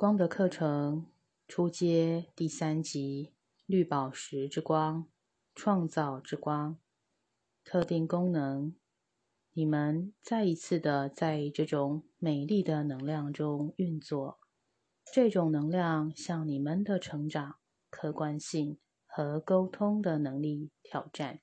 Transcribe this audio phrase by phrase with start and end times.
[0.00, 1.08] 光的课程
[1.46, 3.34] 初阶第三集：
[3.66, 5.06] 绿宝石之光，
[5.54, 6.78] 创造之光，
[7.64, 8.74] 特定功能。
[9.52, 14.40] 你们再一次的在这种美丽的能量中运作，
[15.12, 17.56] 这种能量向你们的成长、
[17.90, 21.40] 客观性和沟通的能力挑战。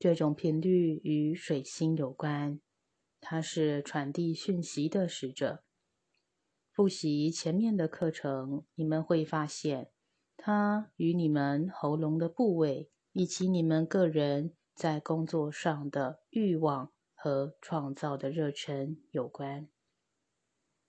[0.00, 2.60] 这种频率与水星有关，
[3.20, 5.62] 它是传递讯息的使者。
[6.78, 9.90] 复习前面的课程，你们会发现，
[10.36, 19.68] 它与你们喉咙的部位以及你们个人在工作上的欲望和创造的热忱有关。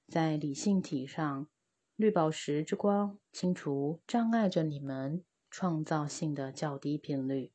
[0.07, 1.47] 在理性体上，
[1.95, 7.51] 绿宝石之光清除障碍着你们创造性的较低频率。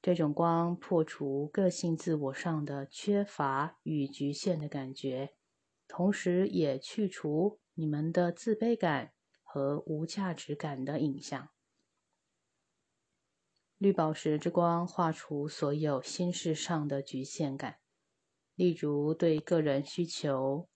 [0.00, 5.34] 这种光破除个性自我上的缺乏与局限的感觉，
[5.88, 11.48] 同时也去除你们的自卑感和无价值感的影像。
[13.78, 17.78] 绿宝石之光画出所有心事上的局限感，
[18.54, 20.68] 例如对个人需求、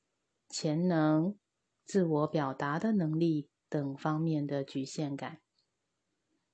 [0.48, 1.38] 潜能、
[1.84, 5.40] 自我表达的能力等方面的局限感。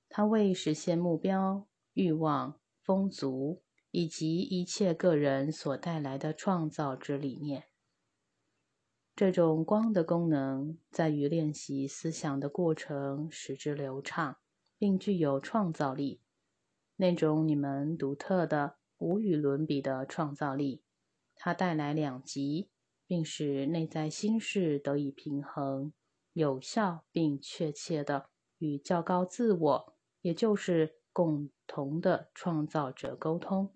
[0.07, 1.65] 它为实现目标。
[1.93, 7.68] 欲望、丰足以及一切个人所带来的创造之理念。
[9.19, 14.37] 这种光的功能在于练习思想的过程使之流畅，
[14.77, 16.21] 并具有创造力。
[16.95, 20.83] 那种你们独特的、无与伦比的创造力，
[21.35, 22.69] 它带来两极，
[23.05, 25.91] 并使内在心事得以平衡，
[26.31, 31.49] 有效并确切的与较高自我，也就是共。
[31.67, 33.73] 同的创造者沟通，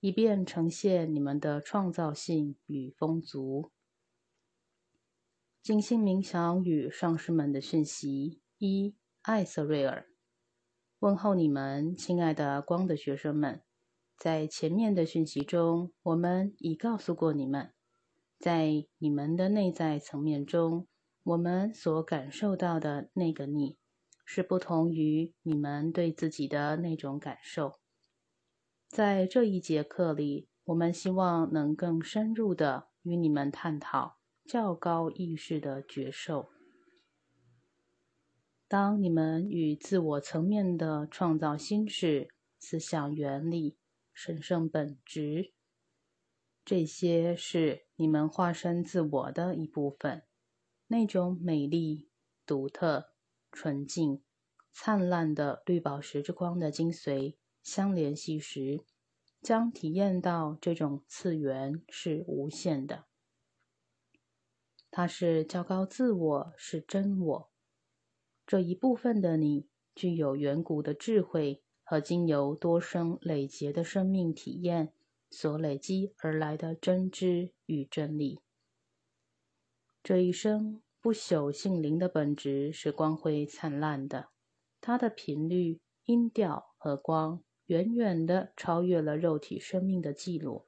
[0.00, 3.70] 以便呈现你们的创造性与丰足。
[5.64, 10.06] 静心冥想与上师们的讯息一，艾瑟瑞尔，
[10.98, 13.62] 问候你们，亲爱的光的学生们。
[14.18, 17.72] 在前面的讯息中，我们已告诉过你们，
[18.38, 20.86] 在你们的内在层面中，
[21.22, 23.78] 我们所感受到的那个你。
[24.26, 27.80] 是不同于你们对自己的那种感受。
[28.86, 36.50] 在这一节课里，我们希望能更深入的与你们探讨较高意识的觉受。
[38.68, 42.28] 当你们与自我层面的创造心事、
[42.58, 43.76] 思想原理、
[44.12, 45.52] 神圣本质，
[46.64, 50.22] 这些是你们化身自我的一部分，
[50.86, 52.08] 那种美丽、
[52.46, 53.10] 独特。
[53.56, 54.20] 纯净、
[54.72, 58.84] 灿烂的绿宝石之光的精髓相联系时，
[59.40, 63.04] 将体验到这种次元是无限的。
[64.96, 67.50] 它是较高自我，是真我。
[68.46, 74.92] 这一部分的你具有远古的智慧和经由多生累劫的生命体验
[75.28, 78.38] 所累积而来的真知与真理。
[80.00, 80.80] 这一生。
[81.00, 84.28] 不朽性灵的本质是光辉灿烂的，
[84.80, 90.64] 它的频率、音调和光远远的超越了肉体生命的记录。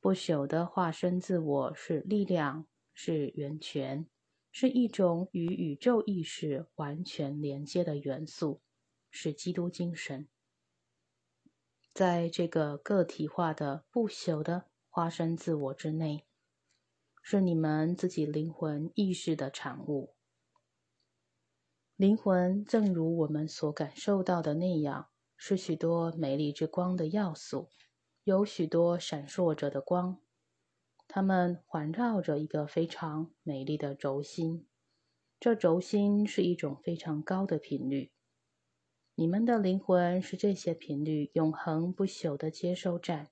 [0.00, 2.66] 不朽的化身自我是力量，
[3.02, 4.06] 是源泉，
[4.52, 8.60] 是一种与宇宙意识完全连接的元素，
[9.10, 10.28] 是基督精神。
[11.94, 16.26] 在这个个体化的不朽的化身自我之内。
[17.22, 20.14] 是你们自己灵魂意识的产物。
[21.96, 27.70] 灵魂正如我们所感受到的那样，是许多美丽之光的要素，
[28.24, 30.20] 有许多闪烁着的光，
[31.12, 34.68] 它们环绕着一个非常美丽的轴心。
[35.40, 38.12] 这轴心是一种非常高的频率。
[39.16, 43.30] 你们的灵魂是这些频率永恒不朽的接收站。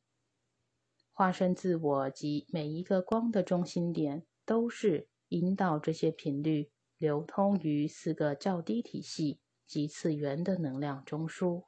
[1.12, 9.38] 化身自我及每一个光的中心点，都是引导这些频率流通于四个较低体系
[9.68, 11.66] 及次元的能量中枢。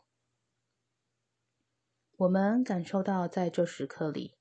[2.17, 4.35] 我们感受到，在这时刻里，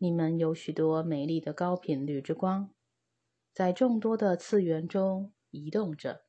[0.00, 2.72] 你们有许多美丽的高频率之光，
[3.52, 6.22] 在众多的次元中移动着，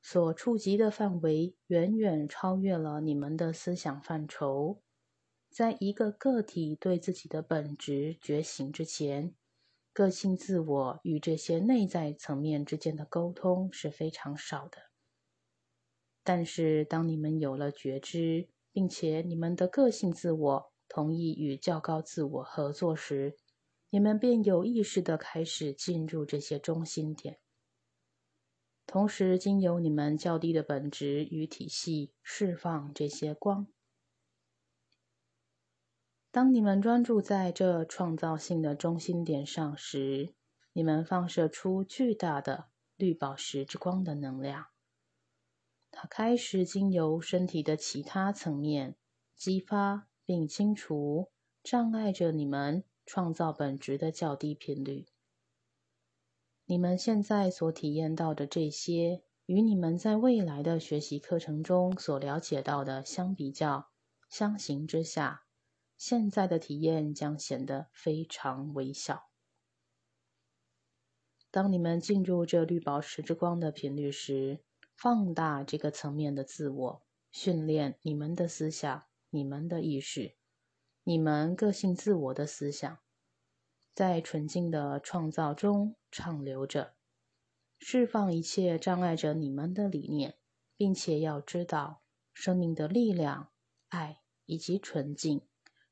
[0.00, 4.82] 所触及的范围远远超越了你们的思想范畴。
[5.50, 9.34] 在一个个体对自己的本质觉醒之前，
[9.92, 14.78] 个性自我与这些内在层面之间的沟通是非常少的。
[16.24, 23.38] 但是，当你们有了觉知，并且你们的个性自我同意与较高自我合作时，
[23.88, 27.40] 你们便有意识的开始进入这些中心点，
[28.86, 33.66] 同时经由你们较低的本质与体系释放这些光。
[36.30, 40.34] 当你们专注在这创造性的中心点上时，
[40.74, 42.66] 你们放射出巨大的
[42.96, 44.66] 绿宝石之光的能量。
[45.90, 48.96] 它开始经由身体的其他层面
[49.34, 51.30] 激发并清除
[51.62, 55.06] 障碍着你们创造本质的较低频率。
[56.64, 63.90] 你们现在所体验到的这些，与你们在未来的学习课程中所了解到的相比较，
[64.30, 65.42] 相形之下，
[65.98, 69.28] 现在的体验将显得非常微小。
[71.50, 74.64] 当你们进入这绿宝石之光的频率时，
[74.96, 80.36] 放大这个层面的自我，训练你们的思想、你们的意识、
[81.04, 82.98] 你们个性自我的思想，
[83.94, 86.94] 在纯净的创造中畅流着，
[87.78, 90.36] 释放一切障碍着你们的理念，
[90.76, 92.02] 并且要知道，
[92.34, 93.50] 生命的力量、
[93.88, 95.40] 爱以及纯净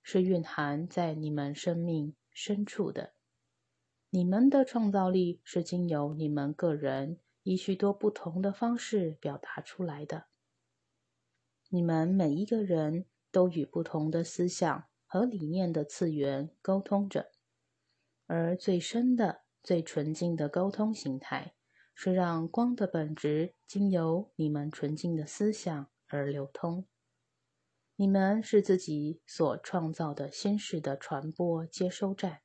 [0.02, 3.14] 是蕴含在你们生命深处的。
[4.10, 7.18] 你们的创造力是经由你们个人。
[7.42, 10.26] 以许多不同的方式表达出来的。
[11.70, 17.30] 你们每一个人都与不同的思想和理念的次元沟通着，
[18.26, 21.54] 而最深的、最纯净的沟通形态
[21.94, 26.86] 是让光的本质经由你们纯净的思想而流通。
[27.96, 32.40] 你们是自己所创造的心事的传播接收站，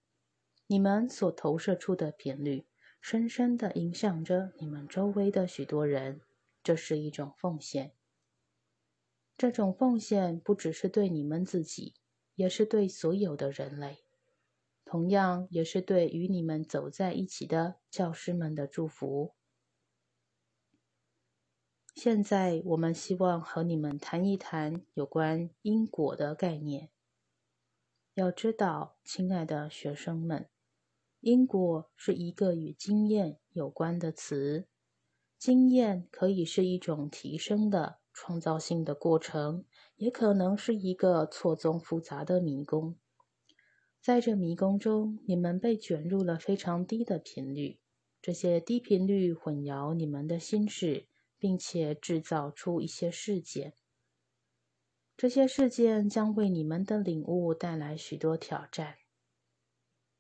[0.68, 2.68] 你们所投射出的频率。
[3.00, 6.22] 深深的影响着你们周围的许多人，
[6.64, 7.94] 这是一种奉献。
[9.38, 11.96] 这种奉献不只是对你们自己，
[12.36, 14.06] 也是对所有的人类，
[14.86, 19.34] 同样也是对与你们走在一起的教师们的祝福。
[21.94, 26.90] 现在，我们希望和你们谈一谈有关因果的概念。
[28.16, 30.50] 要知道，亲爱的学生们。
[31.22, 34.68] 因果是一个与经验有关的词，
[35.40, 39.66] 经验可以是一种提升的创造性的过程，
[39.98, 42.96] 也可能是一个错综复杂的迷宫。
[44.02, 47.82] 在这迷宫中，你们被卷入了非常低的频率，
[48.22, 51.08] 这些低频率混淆你们的心事，
[51.38, 53.74] 并且制造出一些事件。
[55.18, 58.96] 这些事件将为你们的领悟带来许多挑战。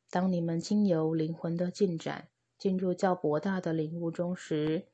[0.10, 4.88] 当你们经由灵魂的进展进入较博大的领悟中时，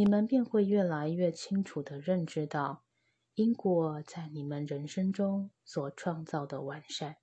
[0.00, 2.86] 你们便会越来越清楚地认知到
[3.34, 7.18] 因果在你们人生中所创造的完善。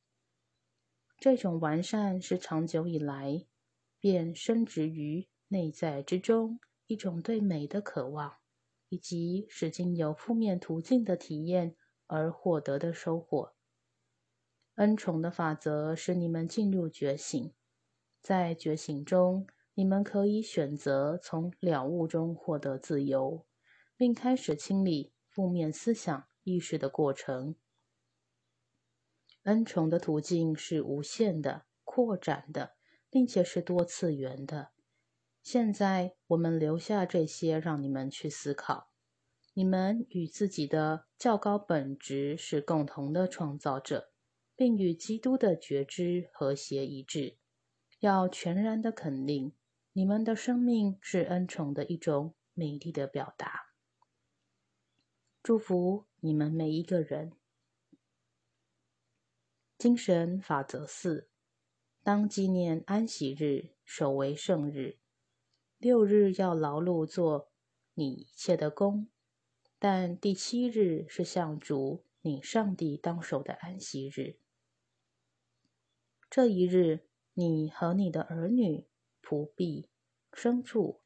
[1.17, 3.47] 这种完善是长久以来
[3.99, 8.37] 便深植于内在之中一种对美的渴望，
[8.89, 11.75] 以及是经由负面途径的体验
[12.05, 13.55] 而获得的收获。
[14.75, 17.51] 恩宠的法则使你们进入觉醒，
[18.21, 19.47] 在觉醒中，
[19.77, 23.45] 你们可以选择从了悟中获得自由，
[23.95, 27.53] 并开始清理负面思想意识的过程。
[29.43, 32.71] 恩宠的途径是无限的、扩展的，
[33.11, 34.71] 并且是多次元的。
[35.43, 38.89] 现在，我们留下这些让你们去思考。
[39.53, 44.09] 你们与自己的较高本质是共同的创造者。
[44.55, 47.37] 并与基督的觉知和谐一致。
[47.99, 49.53] 要全然的肯定，
[49.97, 53.71] 你们的生命是恩宠的一种美丽的表达。
[55.41, 57.31] 祝福你们每一个人。
[59.75, 61.27] 精神法则四：
[62.03, 64.99] 当纪念安息日，守为圣日。
[65.79, 67.49] 六日要劳碌做
[67.95, 69.07] 你一切的工，
[69.79, 74.37] 但第七日是向主你上帝当守的安息日。
[76.29, 78.85] 这一日，你和你的儿女、
[79.27, 79.89] 仆婢、
[80.31, 81.01] 牲畜，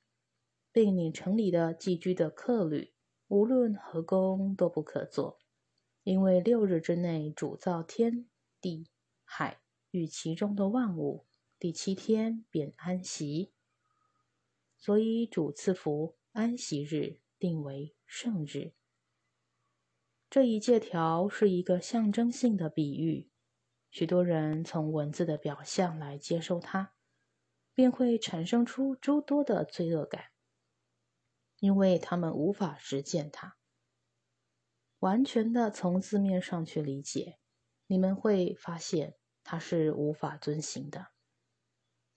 [0.72, 2.94] 并你城里的寄居的客旅，
[3.28, 5.40] 无论何工都不可做，
[6.04, 8.30] 因为六日之内主造天
[8.62, 8.86] 地
[9.24, 9.60] 海
[9.90, 11.26] 与其中的万物，
[11.58, 13.54] 第七天便安息。
[14.78, 18.74] 所以主赐福安息日，定为圣日。
[20.30, 23.32] 这一借条是一个象征性的比喻。
[23.90, 26.94] 许多人从文字的表象来接收它，
[27.74, 30.26] 便会产生出诸多的罪恶感，
[31.60, 33.58] 因为他们无法实践它。
[35.00, 37.40] 完全的从字面上去理解，
[37.88, 41.08] 你们会发现它是无法遵行的。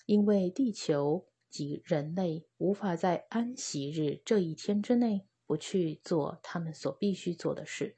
[0.06, 7.96] 因为地球及人类无法在安息日这一天之内不去做他们所必须做的事。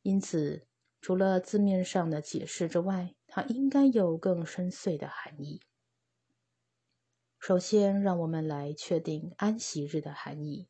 [0.00, 0.66] 因此，
[1.02, 5.60] 除了字面上的解释之外，它应该有更深邃的含义。
[7.44, 10.68] 首先，让我们来确定安息日的含义。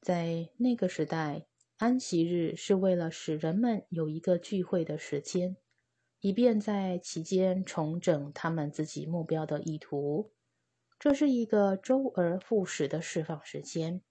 [0.00, 1.46] 在那个时代，
[1.76, 5.58] 安息日是为了使人们有一个聚会的时间，
[6.20, 10.32] 以便在其间重整他们自己目标的意图。
[10.98, 14.02] 这是一个周而复始的释放时间，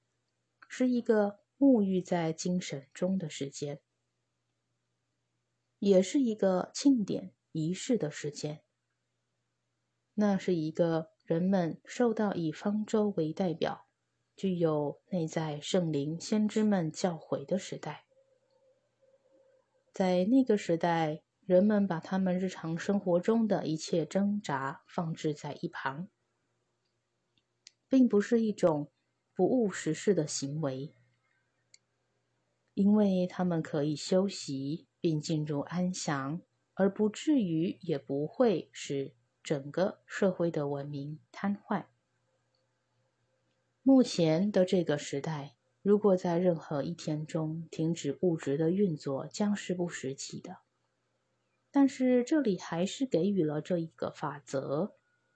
[0.68, 1.40] 是一个。
[1.62, 3.82] 沐浴在精神中的时间，
[5.80, 8.64] 也是一个庆典仪式的时间。
[10.20, 13.88] 那是一个人们受到以方舟为代表、
[14.36, 18.06] 具有内在圣灵先知们教诲的时代。
[19.94, 26.10] 在那个时代，人们把他们日常生活中的一切挣扎放置在一旁，
[27.88, 28.92] 并不是一种
[29.34, 30.94] 不务实事的行为。
[32.74, 36.42] 因为他们可以休息并进入安详，
[36.74, 39.16] 而不至于也不会使
[39.50, 41.86] 整个社会的文明瘫痪。
[43.82, 50.58] 目前的这个时代，如果在任何一天中停止物质的运作，将是不实际的。
[51.72, 54.94] 但是这里还是给予了这一个法则，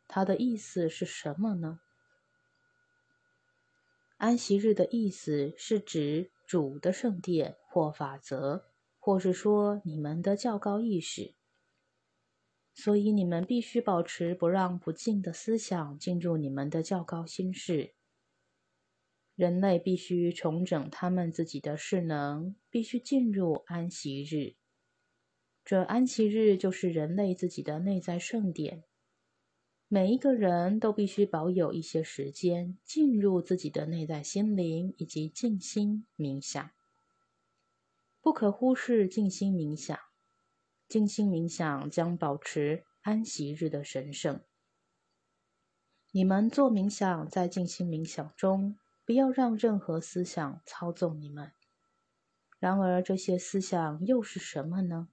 [0.08, 1.80] 它的意思是什么呢？
[4.18, 6.30] 安息日的意思是指。
[6.46, 8.66] 主的圣殿或法则，
[9.00, 11.34] 或是说你们的较高意识，
[12.74, 17.94] 所以你们必须保持不让不敬的思想进入你们的较高心事。
[19.36, 24.56] 人类必须重整他们自己的势能，必须进入安息日。
[25.66, 28.84] 这安息日就是人类自己的内在圣典。
[29.88, 36.72] 每一个人都必须保有一些时间，进入自己的内在心灵以及静心冥想。
[38.20, 39.98] 不可忽视静心冥想，
[40.94, 44.44] 静心冥想将保持安息日的神圣。
[46.12, 51.52] 你们做冥想，在静心冥想中，不要让任何思想操纵你们。
[52.60, 55.10] 然而，这些思想又是什么呢？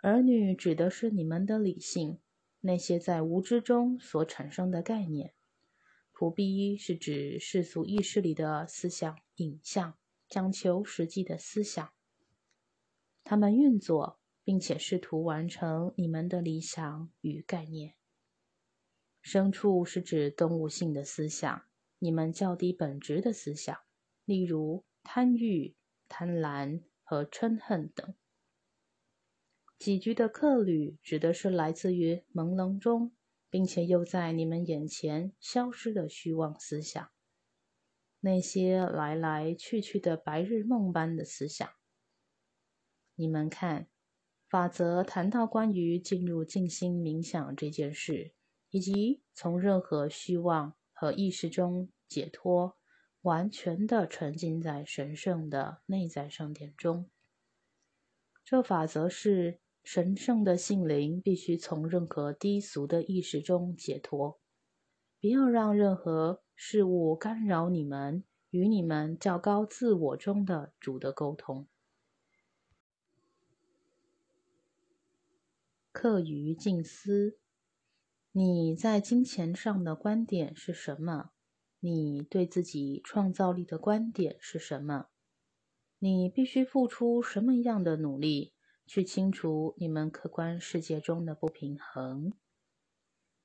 [0.00, 2.18] 儿女指的是你们的理性。
[2.60, 5.34] 那些在无知中所产生的概念，
[6.12, 9.98] 普逼是指世俗意识里的思想影像，
[10.30, 11.90] 讲求实际的思想。
[13.22, 14.18] 他们运作，
[14.50, 17.94] 并且试图完成你们的理想与概念。
[19.22, 21.62] 牲畜是指动物性的思想，
[22.00, 23.78] 你们较低本质的思想，
[24.24, 25.76] 例如贪欲、
[26.08, 28.16] 贪婪和嗔恨等。
[29.78, 33.12] 几局的客旅指的是来自于朦胧中，
[33.50, 37.08] 并且又在你们眼前消失的虚妄思想，
[38.18, 41.70] 那些来来去去的白日梦般的思想。
[43.14, 43.88] 你们看，
[44.50, 48.32] 法则谈到关于进入静心冥想这件事，
[48.68, 52.76] 以及从任何虚妄和意识中解脱，
[53.22, 57.08] 完全的沉浸在神圣的内在圣殿中。
[58.44, 59.60] 这法则是。
[59.82, 64.38] 神圣的性灵必须从任何低俗的意识中解脱，
[65.18, 71.66] 不要让任何事物干扰你们与你们较高自我中的主的沟通。
[75.92, 77.38] 课余静思：
[78.30, 81.30] 你在金钱上的观点是什么？
[81.80, 85.06] 你对自己创造力的观点是什么？
[85.98, 88.54] 你必须付出什么样的努力？
[88.86, 92.32] 去清除你们客观世界中的不平衡，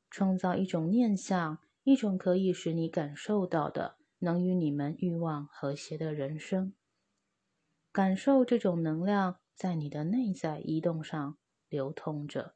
[0.10, 6.74] 创造一种念想，一种可以使你感受到的能与你们欲望和谐的人生。
[7.92, 11.38] 感受这种能量在你的内在移动上
[11.76, 12.56] 流通着，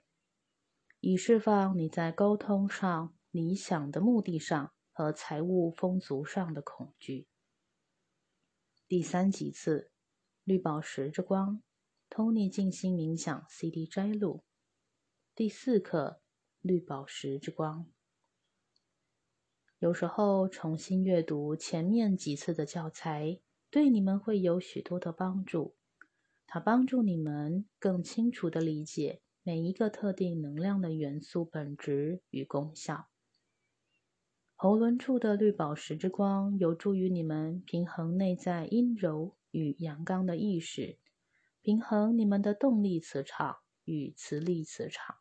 [1.01, 7.27] 以释放你在沟通上、理想的目的上和财务丰足上的恐惧。
[8.87, 9.91] 第三几次，
[10.45, 11.61] 绿宝石之光。
[12.09, 14.45] Tony 静心冥想 CD 摘录，
[15.35, 16.21] 第四课：
[16.61, 17.91] 绿宝石之光。
[19.79, 25.75] 有时候重新阅读前面几次的教材，对你们会有许多的帮助。
[26.51, 33.07] 它帮助你们更清楚地理解每一个特定能量的元素本质与功效。
[34.55, 40.97] 喉轮处的绿宝石之光有助于你们平衡内在阴柔与阳刚的意识。
[41.61, 45.17] 平衡你们的动力磁场与磁力磁场，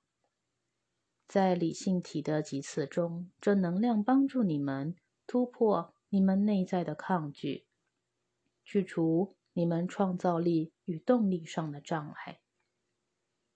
[1.26, 7.66] 在理性体的几次中，这能量帮助你们突破你们内在的抗拒，
[8.64, 12.38] 去除你们创造力与动力上的障碍，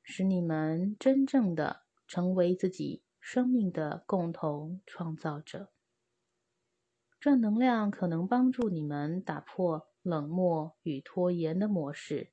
[0.02, 5.70] 使你们真正的成为自己生命的共同创造者。
[7.20, 12.32] 正能量可能帮助你们打破冷漠与拖延的模式，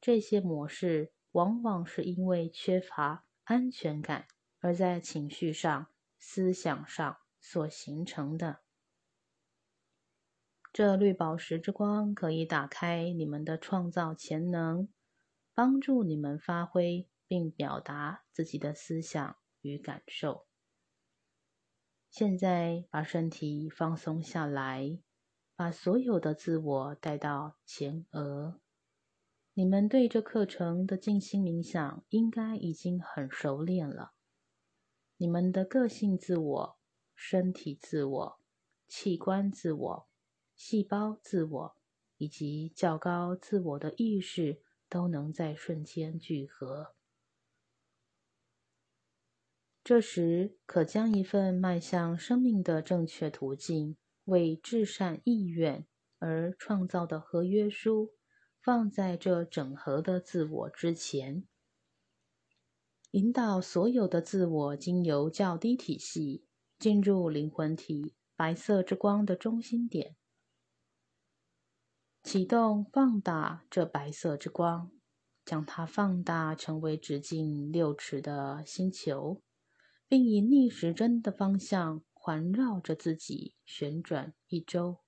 [0.00, 4.26] 这些模式往往是因为缺乏安全感。
[4.60, 8.60] 而在情绪上、思想上所形成的，
[10.72, 14.88] 这绿宝石之光可以打开你们的创造潜能，
[15.52, 20.46] 帮助你们发挥并表达自己的思想与感受。
[22.08, 25.00] 现在把身体放松下来，
[25.56, 28.60] 把所有的自我带到前额。
[29.54, 34.12] 你们对这课程的静心冥想应该已经很熟练了。
[35.16, 36.78] 你们的个性自我、
[37.14, 38.40] 身体自我、
[38.88, 40.09] 器官自我、
[40.62, 41.76] 细胞自我
[42.18, 46.94] 以及较高自我的意识都能在瞬间聚合。
[49.82, 55.86] 这时，可将一份迈向生命的正确途径、为至善意愿
[56.18, 58.12] 而创造的合约书
[58.60, 61.48] 放在这整合的自我之前。
[63.12, 66.44] 引导所有的自我经由较低体系
[66.78, 70.16] 进入灵魂体白色之光的中心点，
[72.22, 74.92] 启动放大这白色之光，
[75.44, 79.42] 将它放大成为直径六尺的星球，
[80.06, 84.98] 并以逆时针的方向环绕着自己旋转一周。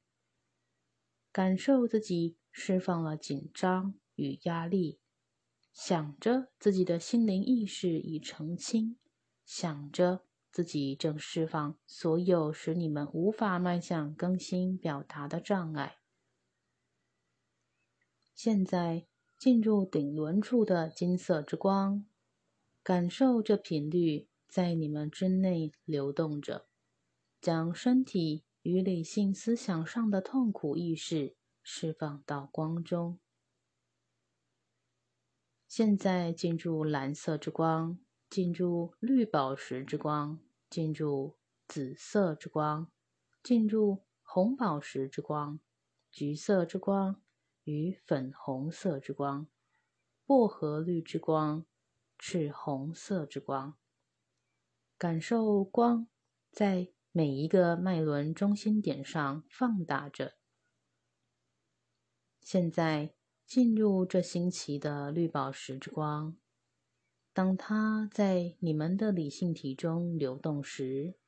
[1.30, 4.98] 感受自己释放了紧张与压力。
[5.72, 8.98] 想着自己的心灵意识已澄清，
[9.46, 16.01] 想着自己正释放所有使你们无法迈向更新表达的障碍。
[18.34, 19.06] 现在
[19.38, 22.04] 进入顶轮处的金色之光，
[22.82, 26.66] 感受这频率在你们之内流动着，
[27.40, 33.18] 将身体与理性思想上的痛苦意识释放到光中。
[35.68, 42.90] 现在进入蓝色之光，进入绿宝石之光，进入紫色之光，
[43.42, 45.60] 进入红宝石之光，
[46.10, 47.21] 橘色之光
[47.64, 49.46] 与粉红色之光，
[50.24, 51.64] 薄荷绿之光，
[52.18, 53.76] 赤红色之光。
[54.98, 56.08] 感受光
[56.50, 60.34] 在每一个脉轮中心点上放大着。
[62.40, 63.14] 现在。
[63.44, 66.38] 进入这星期的绿宝石之光，
[67.34, 71.18] 当它在你们的理性体中流动时，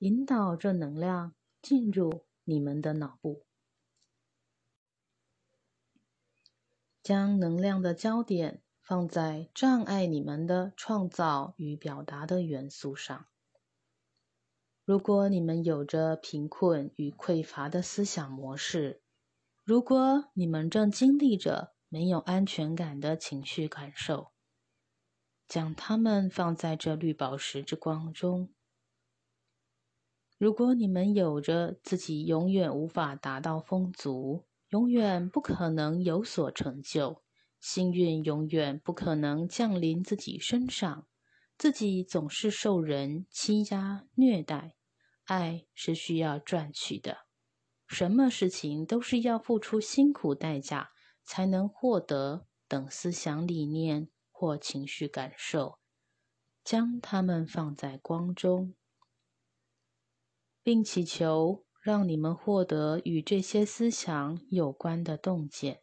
[0.00, 3.46] 引导这能量进入你们的脑部，
[7.08, 13.24] 将能量的焦点放在障碍你们的创造与表达的元素上。
[14.84, 19.00] 如果你们有着贫困与匮乏的思想模式，
[19.64, 24.32] 如果你们正经历着没有安全感的情绪感受，
[25.46, 28.50] 将它们放在这绿宝石之光中。
[30.36, 37.22] 如果你们有着自己永远无法达到丰足，永远不可能有所成就，
[37.58, 41.08] 幸运永远不可能降临自己身上，
[41.56, 44.76] 自己总是受人欺压虐待，
[45.24, 47.26] 爱是需要赚取的。
[47.86, 50.90] 什么事情都是要付出辛苦代价
[51.24, 55.78] 才能获得等思想理念或情绪感受，
[56.62, 58.74] 将它们放在光中，
[60.62, 65.80] 并祈求让你们获得与这些思想有关的洞见。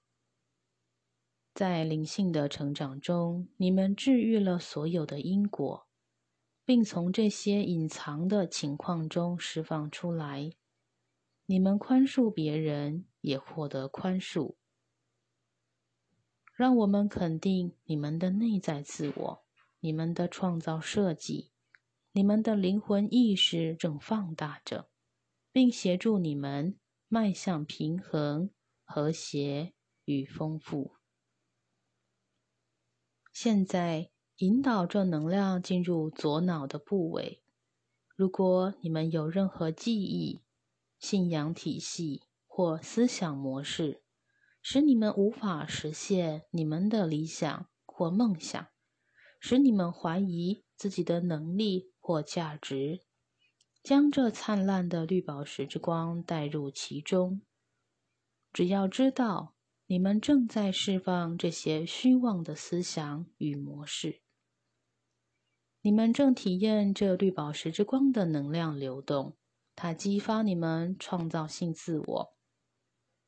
[1.51, 5.87] 在灵性的成长中，你们治愈了所有的因果，
[6.63, 10.51] 并从这些隐藏的情况中释放出来。
[11.47, 14.57] 你们宽恕别人，也获得宽恕。
[16.53, 19.43] 让我们肯定你们的内在自我，
[19.79, 21.49] 你们的创造设计，
[22.11, 24.87] 你们的灵魂意识正放大着，
[25.55, 28.49] 并协助你们迈向平衡、
[28.83, 30.97] 和谐与丰富。
[33.31, 37.41] 现在引导这能量进入左脑的部位。
[38.17, 40.43] 如果你们有任何记忆，
[40.99, 44.03] 信仰体系或思想模式，
[44.61, 48.67] 使你们无法实现你们的理想或梦想，
[49.39, 53.04] 使你们怀疑自己的能力或价值，
[53.85, 57.41] 将这灿烂的绿宝石之光带入其中。
[58.51, 59.53] 只要知道
[59.85, 64.21] 你们正在释放这些虚妄的思想与模式，
[65.81, 69.37] 你们正体验这绿宝石之光的能量流动，
[69.75, 72.33] 它激发你们创造性自我，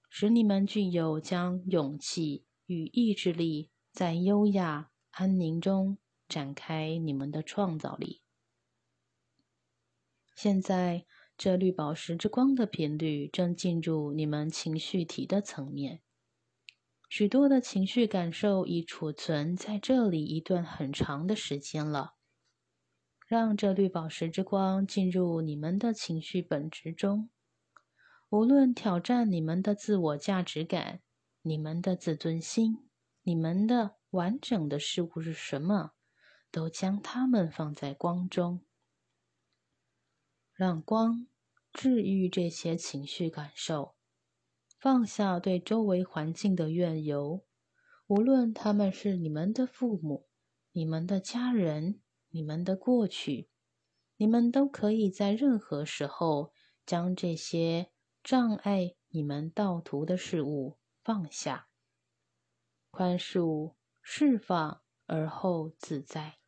[0.10, 8.24] 使你们具有将勇气与意志力在优雅安宁中展开你们的创造力。
[10.38, 11.04] 现在。
[11.40, 16.02] 这绿宝石之光的频率正进入你们情绪体的层面，
[17.08, 22.16] 许多的情绪感受已储存在这里一段很长的时间了。
[23.28, 27.30] 让这绿宝石之光进入你们的情绪本质中，
[28.30, 31.02] 无论挑战你们的自我价值感、
[31.44, 32.90] 你们的自尊心、
[33.22, 35.92] 你们的完整的事物是什么，
[36.50, 38.64] 都将它们放在光中。
[40.58, 41.28] 让光
[41.72, 43.94] 治愈这些情绪感受，
[44.80, 47.46] 放下对周围环境的怨尤，
[48.08, 50.28] 无论他们是你们的父母、
[50.72, 53.52] 你们的家人、你们的过去，
[54.16, 56.52] 你们都可以在任何时候
[56.88, 57.92] 将这些
[58.24, 61.68] 障碍你们道途的事物放下、
[62.90, 66.40] 宽恕、释放，而后自在。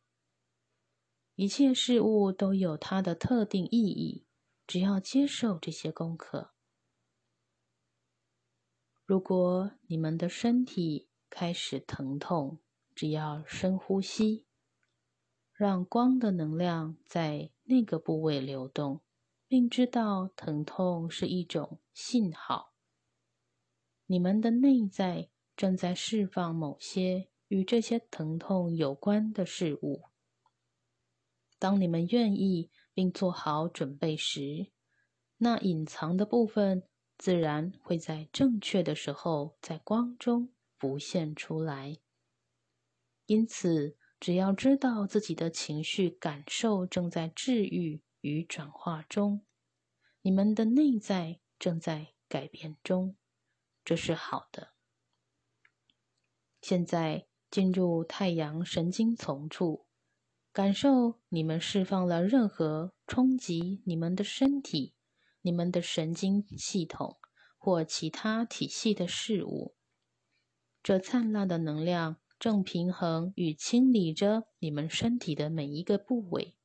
[1.34, 4.26] 一切事物都有它的特定意义，
[4.66, 6.52] 只要接受这些功课。
[9.06, 12.58] 如果你们的身体开始疼痛，
[12.94, 14.44] 只要深呼吸，
[15.52, 19.00] 让光的能量在那个部位流动，
[19.48, 22.74] 并知道疼痛是一种信号。
[24.06, 30.09] 你们的内在正在释放某些与这些疼痛有关的事物。
[31.60, 34.72] 当你们愿意并做好准备时，
[35.36, 36.82] 那隐藏的部分
[37.18, 41.98] 自然会在正确的时候在光中浮现出来。
[43.26, 49.44] 因此，只要知道自己的情绪感受正在治愈与转化中，
[50.22, 53.16] 你们的内在正在改变中，
[53.84, 54.72] 这是好的。
[56.62, 59.86] 现在进入太阳神经丛处。
[60.52, 64.94] 感受你们释放了任何冲击你们的身体、
[65.42, 67.18] 你们的神经系统
[67.56, 69.76] 或其他体系的事物。
[70.82, 76.56] 这灿烂的能量正平衡与清理着你们身体的每一个部位。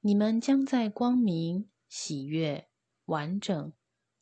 [0.00, 2.68] 你们将在光明、喜悦、
[3.06, 3.72] 完整、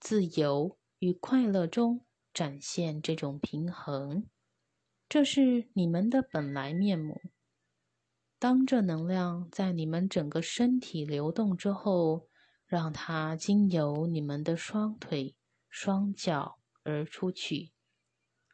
[0.01, 4.27] 自由与快乐中展现这种平衡。
[5.07, 7.21] 这是你们的本来面目。
[8.43, 12.29] 当这能量在你们整个身体流动之后，
[12.67, 15.37] 让它经由你们的双腿、
[15.69, 17.71] 双脚而出去，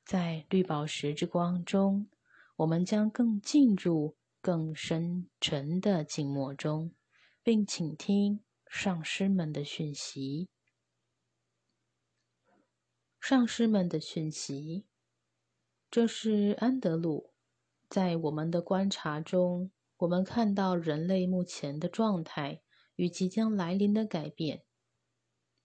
[0.04, 2.10] 在绿宝石之光中，
[2.56, 6.94] 我们将更进入更深沉的静默中，
[7.42, 10.50] 并倾听上师们的讯息。
[13.18, 14.84] 上师们的讯息，
[15.90, 17.32] 这是安德鲁
[17.88, 19.70] 在我们的观察中。
[19.98, 22.62] 我们看到人类目前的状态
[22.94, 24.62] 与即将来临的改变。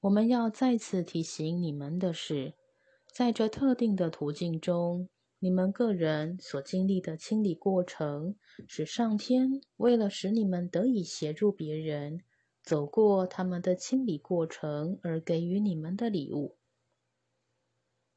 [0.02, 2.56] 我们要再次提醒你们的是，
[3.13, 8.36] 在这特定的途径中，你们个人所经历的清理过程，
[8.67, 12.24] 是上天为了使你们得以协助别人
[12.63, 16.58] 走过他们的清理过程而给予你们的礼物。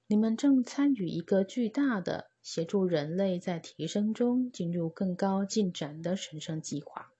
[0.06, 2.30] 你们正参与一个巨大的。
[2.46, 7.10] 协助人类在提升中进入更高进展的神圣计划，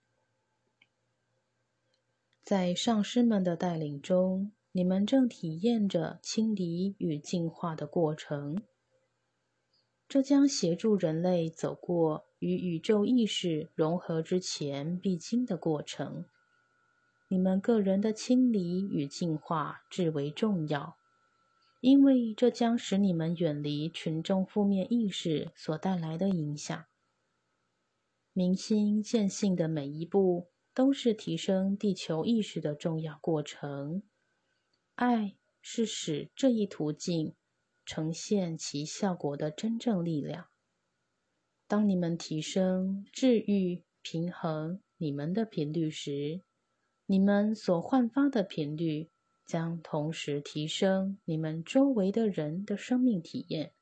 [2.45, 8.62] 在上师们的带领中，你们正体验着清理与进化的过程。
[10.07, 16.25] 这将协助人类走过与宇宙意识融合之前必经的过程。
[17.27, 20.97] 你们个人的清理与进化至为重要。
[21.81, 26.85] 因为这将使你们远离群众负面意识所带来的影响。
[28.33, 34.03] 明心见性的每一步都是提升地球意识的重要过程。
[34.95, 37.35] 爱是使这一途径
[37.85, 40.49] 呈现其效果的真正力量。
[41.67, 46.43] 当你们提升、治愈、平衡你们的频率时，
[47.07, 49.11] 你们所焕发的频率。
[49.47, 53.73] 将同时提升你们周围的人的生命体验。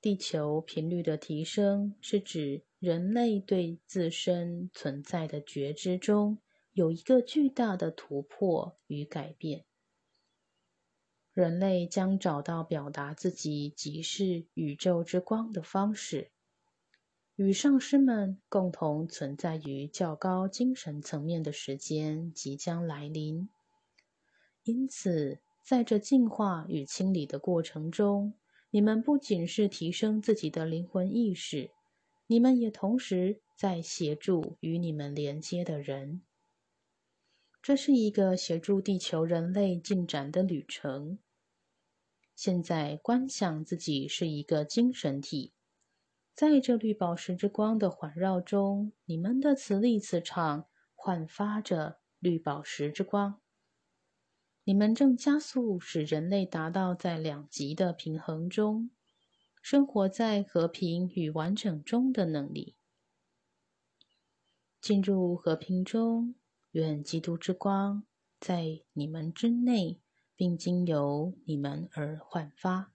[0.00, 6.38] 地球频率的提升，是指人类对自身存在的觉知中
[6.72, 9.64] 有一个巨大的突破与改变。
[11.32, 16.32] 人类将找到表达自己即是宇宙之光的方式，
[17.40, 23.48] 与上师们共同存在于较高精神层面的时间即将来临。
[24.62, 28.34] 因此，在这净化与清理的过程中，
[28.68, 31.70] 你们不仅是提升自己的灵魂意识，
[32.26, 36.20] 你们也同时在协助与你们连接的人。
[37.62, 41.18] 这是一个协助地球人类进展的旅程。
[42.36, 45.54] 现在观想自己是一个精神体，
[46.40, 53.42] 在这绿宝石之光的环绕中，你们的磁力磁场焕发着绿宝石之光。
[54.64, 58.90] 你们正加速使人类达到在两极的平衡中，
[59.60, 62.74] 生活在和平与完整中的能力。
[64.80, 66.36] 进入和平中，
[66.70, 68.06] 愿基督之光
[68.40, 70.00] 在你们之内，
[70.34, 72.94] 并经由你们而焕发。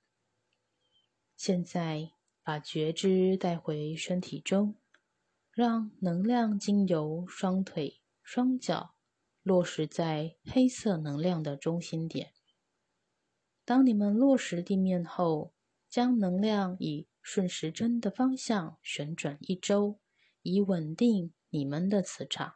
[1.35, 2.09] 现在
[2.45, 4.75] 把觉知带回身体中，
[5.51, 8.93] 让能量经由双腿、双脚。
[9.41, 12.33] 落实在黑色能量的中心点。
[13.63, 15.53] 当你们落实地面后，
[15.87, 19.99] 将能量以顺时针的方向旋转一周，
[20.41, 22.55] 以稳定你们的磁场。